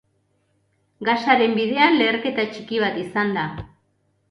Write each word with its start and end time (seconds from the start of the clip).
Gasaren 1.09 1.53
bidean 1.59 1.99
leherketa 2.01 2.47
txiki 2.57 2.83
bat 2.87 3.01
izan 3.05 3.39
da. 3.39 3.47